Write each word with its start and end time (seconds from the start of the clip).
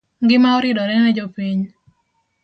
Ngima 0.23 0.49
oridore 0.57 0.95
ne 0.99 1.11
jopiny 1.17 1.61